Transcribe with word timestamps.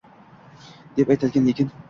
deb 0.97 1.13
aytilgan, 1.17 1.47
lekin 1.51 1.71